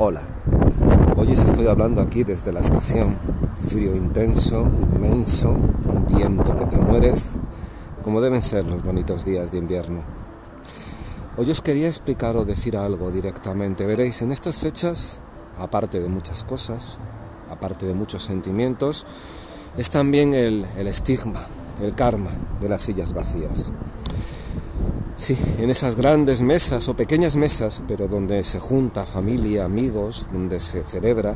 Hola, 0.00 0.22
hoy 1.16 1.32
os 1.32 1.40
estoy 1.40 1.66
hablando 1.66 2.00
aquí 2.00 2.22
desde 2.22 2.52
la 2.52 2.60
estación. 2.60 3.16
Frío 3.66 3.96
intenso, 3.96 4.60
inmenso, 4.94 5.50
un 5.50 6.06
viento 6.06 6.56
que 6.56 6.66
te 6.66 6.76
mueres, 6.76 7.32
como 8.04 8.20
deben 8.20 8.40
ser 8.40 8.64
los 8.64 8.84
bonitos 8.84 9.24
días 9.24 9.50
de 9.50 9.58
invierno. 9.58 10.02
Hoy 11.36 11.50
os 11.50 11.60
quería 11.60 11.88
explicar 11.88 12.36
o 12.36 12.44
decir 12.44 12.76
algo 12.76 13.10
directamente. 13.10 13.86
Veréis, 13.86 14.22
en 14.22 14.30
estas 14.30 14.60
fechas, 14.60 15.18
aparte 15.58 15.98
de 15.98 16.08
muchas 16.08 16.44
cosas, 16.44 17.00
aparte 17.50 17.84
de 17.84 17.94
muchos 17.94 18.22
sentimientos, 18.22 19.04
es 19.76 19.90
también 19.90 20.32
el, 20.32 20.64
el 20.78 20.86
estigma, 20.86 21.40
el 21.82 21.96
karma 21.96 22.30
de 22.60 22.68
las 22.68 22.82
sillas 22.82 23.14
vacías. 23.14 23.72
Sí, 25.18 25.36
en 25.58 25.68
esas 25.68 25.96
grandes 25.96 26.42
mesas 26.42 26.88
o 26.88 26.94
pequeñas 26.94 27.34
mesas, 27.34 27.82
pero 27.88 28.06
donde 28.06 28.44
se 28.44 28.60
junta 28.60 29.04
familia, 29.04 29.64
amigos, 29.64 30.28
donde 30.32 30.60
se 30.60 30.84
celebra, 30.84 31.34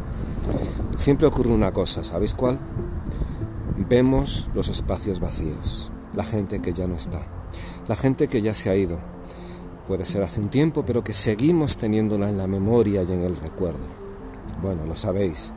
siempre 0.97 1.27
ocurre 1.27 1.51
una 1.51 1.73
cosa, 1.73 2.05
¿sabéis 2.05 2.35
cuál? 2.35 2.61
Vemos 3.89 4.49
los 4.55 4.69
espacios 4.69 5.19
vacíos, 5.19 5.91
la 6.15 6.23
gente 6.23 6.63
que 6.63 6.73
ya 6.73 6.87
no 6.87 6.95
está, 6.95 7.27
la 7.89 7.97
gente 7.97 8.29
que 8.29 8.41
ya 8.41 8.55
se 8.55 8.71
ha 8.71 8.77
ido. 8.77 9.01
Puede 9.89 10.05
ser 10.05 10.23
hace 10.23 10.39
un 10.39 10.49
tiempo, 10.49 10.85
pero 10.85 11.03
que 11.03 11.13
seguimos 11.13 11.77
teniéndola 11.77 12.29
en 12.29 12.39
la 12.39 12.47
memoria 12.47 13.03
y 13.03 13.11
en 13.11 13.23
el 13.23 13.35
recuerdo. 13.35 13.85
Bueno, 14.63 14.87
lo 14.87 14.95
sabéis, 14.95 15.53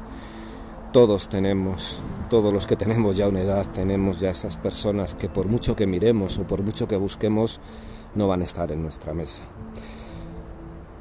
todos 0.91 1.29
tenemos, 1.29 1.99
todos 2.31 2.51
los 2.51 2.65
que 2.65 2.75
tenemos 2.75 3.17
ya 3.17 3.27
una 3.27 3.41
edad, 3.41 3.67
tenemos 3.71 4.19
ya 4.19 4.31
esas 4.31 4.57
personas 4.57 5.13
que 5.13 5.29
por 5.29 5.47
mucho 5.47 5.75
que 5.75 5.85
miremos 5.85 6.39
o 6.39 6.47
por 6.47 6.63
mucho 6.63 6.87
que 6.87 6.97
busquemos, 6.97 7.59
no 8.15 8.27
van 8.27 8.41
a 8.41 8.45
estar 8.45 8.71
en 8.71 8.81
nuestra 8.81 9.13
mesa. 9.13 9.43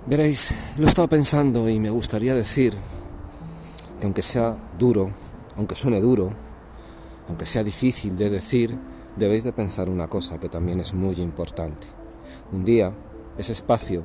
Veréis, 0.07 0.55
lo 0.77 0.85
he 0.85 0.89
estado 0.89 1.09
pensando 1.09 1.69
y 1.69 1.81
me 1.81 1.89
gustaría 1.89 2.35
decir 2.35 2.75
que 3.99 4.05
aunque 4.05 4.23
sea 4.23 4.57
duro, 4.79 5.11
aunque 5.57 5.75
suene 5.75 6.01
duro, 6.01 6.33
aunque 7.29 7.47
sea 7.47 7.65
difícil 7.65 8.17
de 8.17 8.29
decir, 8.29 8.79
debéis 9.17 9.45
de 9.45 9.53
pensar 9.53 9.89
una 9.89 10.09
cosa 10.09 10.39
que 10.39 10.49
también 10.49 10.81
es 10.81 10.93
muy 10.93 11.15
importante. 11.17 11.87
Un 12.53 12.65
día, 12.65 12.93
ese 13.39 13.53
espacio, 13.53 14.05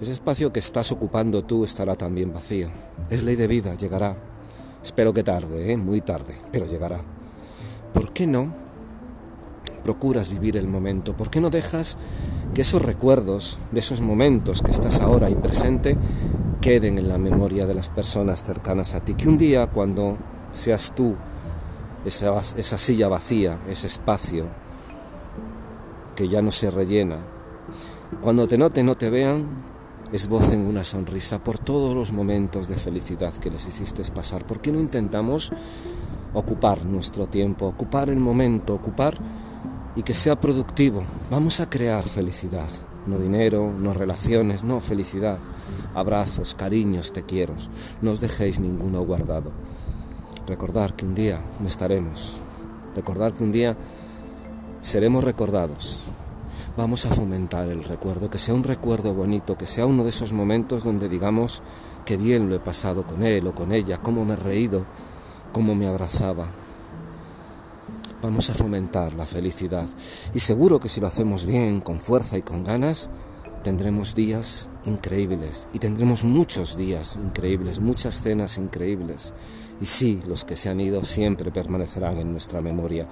ese 0.00 0.12
espacio 0.12 0.52
que 0.52 0.60
estás 0.60 0.92
ocupando 0.92 1.42
tú 1.42 1.64
estará 1.64 1.96
también 1.96 2.32
vacío. 2.32 2.68
Es 3.10 3.24
ley 3.24 3.34
de 3.34 3.48
vida, 3.48 3.74
llegará. 3.74 4.16
Espero 4.82 5.12
que 5.12 5.24
tarde, 5.24 5.72
¿eh? 5.72 5.76
muy 5.76 6.02
tarde, 6.02 6.36
pero 6.52 6.66
llegará. 6.66 7.00
¿Por 7.92 8.12
qué 8.12 8.26
no 8.26 8.65
procuras 9.86 10.30
vivir 10.30 10.56
el 10.56 10.66
momento? 10.66 11.16
¿Por 11.16 11.30
qué 11.30 11.40
no 11.40 11.48
dejas 11.48 11.96
que 12.54 12.62
esos 12.62 12.82
recuerdos 12.82 13.60
de 13.70 13.78
esos 13.78 14.00
momentos 14.00 14.60
que 14.60 14.72
estás 14.72 14.98
ahora 15.00 15.30
y 15.30 15.36
presente 15.36 15.96
queden 16.60 16.98
en 16.98 17.08
la 17.08 17.18
memoria 17.18 17.66
de 17.66 17.74
las 17.74 17.88
personas 17.88 18.42
cercanas 18.42 18.96
a 18.96 19.00
ti? 19.00 19.14
Que 19.14 19.28
un 19.28 19.38
día 19.38 19.68
cuando 19.68 20.16
seas 20.52 20.92
tú 20.96 21.14
esa, 22.04 22.42
silla 22.78 23.06
vacía, 23.06 23.60
ese 23.70 23.86
espacio 23.86 24.46
que 26.16 26.26
ya 26.26 26.42
no 26.42 26.50
se 26.50 26.68
rellena, 26.68 27.18
cuando 28.20 28.48
te 28.48 28.58
noten, 28.58 28.86
no 28.86 28.96
te 28.96 29.08
vean, 29.08 29.46
esbocen 30.12 30.66
una 30.66 30.82
sonrisa 30.82 31.38
por 31.44 31.58
todos 31.58 31.94
los 31.94 32.10
momentos 32.10 32.66
de 32.66 32.76
felicidad 32.76 33.32
que 33.34 33.52
les 33.52 33.68
hiciste 33.68 34.02
pasar. 34.10 34.44
¿Por 34.44 34.58
qué 34.58 34.72
no 34.72 34.80
intentamos 34.80 35.52
ocupar 36.34 36.84
nuestro 36.84 37.26
tiempo, 37.28 37.66
ocupar 37.66 38.08
el 38.08 38.18
momento, 38.18 38.74
ocupar 38.74 39.16
y 39.96 40.02
que 40.02 40.14
sea 40.14 40.38
productivo. 40.38 41.02
Vamos 41.30 41.60
a 41.60 41.68
crear 41.68 42.04
felicidad, 42.04 42.68
no 43.06 43.18
dinero, 43.18 43.72
no 43.72 43.94
relaciones, 43.94 44.62
no 44.62 44.80
felicidad. 44.80 45.38
Abrazos, 45.94 46.54
cariños, 46.54 47.12
te 47.12 47.22
quiero. 47.22 47.54
No 48.02 48.10
os 48.12 48.20
dejéis 48.20 48.60
ninguno 48.60 49.00
guardado. 49.02 49.52
Recordar 50.46 50.94
que 50.94 51.06
un 51.06 51.14
día 51.14 51.40
no 51.58 51.66
estaremos. 51.66 52.36
Recordar 52.94 53.32
que 53.32 53.42
un 53.42 53.52
día 53.52 53.76
seremos 54.82 55.24
recordados. 55.24 55.98
Vamos 56.76 57.06
a 57.06 57.10
fomentar 57.10 57.68
el 57.68 57.82
recuerdo, 57.84 58.28
que 58.28 58.36
sea 58.36 58.54
un 58.54 58.62
recuerdo 58.62 59.14
bonito, 59.14 59.56
que 59.56 59.66
sea 59.66 59.86
uno 59.86 60.04
de 60.04 60.10
esos 60.10 60.34
momentos 60.34 60.84
donde 60.84 61.08
digamos 61.08 61.62
que 62.04 62.18
bien 62.18 62.50
lo 62.50 62.54
he 62.54 62.60
pasado 62.60 63.06
con 63.06 63.24
él 63.24 63.46
o 63.46 63.54
con 63.54 63.72
ella, 63.72 63.98
cómo 64.02 64.26
me 64.26 64.34
he 64.34 64.36
reído, 64.36 64.84
cómo 65.52 65.74
me 65.74 65.86
abrazaba, 65.86 66.48
vamos 68.22 68.50
a 68.50 68.54
fomentar 68.54 69.14
la 69.14 69.26
felicidad. 69.26 69.88
Y 70.34 70.40
seguro 70.40 70.80
que 70.80 70.88
si 70.88 71.00
lo 71.00 71.06
hacemos 71.06 71.46
bien, 71.46 71.80
con 71.80 72.00
fuerza 72.00 72.38
y 72.38 72.42
con 72.42 72.64
ganas, 72.64 73.10
tendremos 73.62 74.14
días 74.14 74.68
increíbles 74.84 75.66
y 75.72 75.78
tendremos 75.78 76.24
muchos 76.24 76.76
días 76.76 77.16
increíbles, 77.16 77.80
muchas 77.80 78.22
cenas 78.22 78.58
increíbles. 78.58 79.34
Y 79.80 79.86
sí, 79.86 80.22
los 80.26 80.44
que 80.44 80.56
se 80.56 80.68
han 80.68 80.80
ido 80.80 81.02
siempre 81.02 81.50
permanecerán 81.50 82.18
en 82.18 82.32
nuestra 82.32 82.60
memoria. 82.60 83.08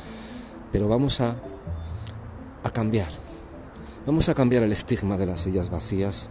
Pero 0.73 0.89
vamos 0.89 1.21
a, 1.21 1.37
a 2.63 2.71
cambiar. 2.71 3.09
Vamos 4.07 4.29
a 4.29 4.35
cambiar 4.35 4.63
el 4.63 4.73
estigma 4.73 5.17
de 5.17 5.27
las 5.27 5.41
sillas 5.41 5.71
vacías 5.71 6.31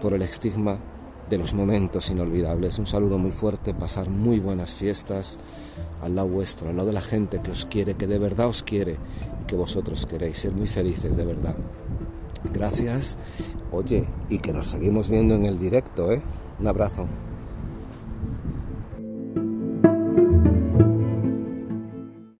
por 0.00 0.14
el 0.14 0.22
estigma 0.22 0.78
de 1.28 1.38
los 1.38 1.54
momentos 1.54 2.10
inolvidables. 2.10 2.78
Un 2.78 2.86
saludo 2.86 3.18
muy 3.18 3.32
fuerte, 3.32 3.74
pasar 3.74 4.08
muy 4.10 4.40
buenas 4.40 4.72
fiestas 4.72 5.38
al 6.02 6.14
lado 6.14 6.28
vuestro, 6.28 6.68
al 6.68 6.76
lado 6.76 6.88
de 6.88 6.94
la 6.94 7.00
gente 7.00 7.40
que 7.40 7.50
os 7.50 7.66
quiere, 7.66 7.94
que 7.94 8.06
de 8.06 8.18
verdad 8.18 8.46
os 8.46 8.62
quiere 8.62 8.96
y 9.42 9.46
que 9.46 9.56
vosotros 9.56 10.06
queréis 10.06 10.38
ser 10.38 10.52
muy 10.52 10.66
felices, 10.66 11.16
de 11.16 11.24
verdad. 11.24 11.56
Gracias. 12.52 13.16
Oye, 13.70 14.06
y 14.28 14.38
que 14.38 14.52
nos 14.52 14.66
seguimos 14.66 15.08
viendo 15.08 15.34
en 15.34 15.44
el 15.44 15.58
directo, 15.58 16.12
¿eh? 16.12 16.22
Un 16.60 16.68
abrazo. 16.68 17.06